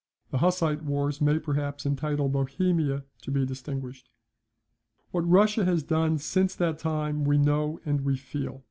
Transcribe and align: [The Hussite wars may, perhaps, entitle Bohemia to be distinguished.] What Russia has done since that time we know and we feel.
[The 0.31 0.39
Hussite 0.39 0.81
wars 0.83 1.21
may, 1.21 1.37
perhaps, 1.37 1.85
entitle 1.85 2.27
Bohemia 2.27 3.03
to 3.21 3.29
be 3.29 3.45
distinguished.] 3.45 4.09
What 5.11 5.29
Russia 5.29 5.63
has 5.63 5.83
done 5.83 6.17
since 6.17 6.55
that 6.55 6.79
time 6.79 7.23
we 7.23 7.37
know 7.37 7.79
and 7.85 8.01
we 8.01 8.17
feel. 8.17 8.59